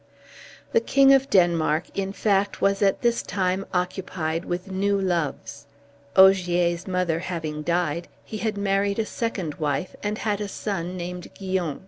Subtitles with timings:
[0.71, 5.67] The King of Denmark, in fact, was at this time occupied with new loves.
[6.15, 11.27] Ogier's mother having died, he had married a second wife, and had a son named
[11.39, 11.79] Guyon.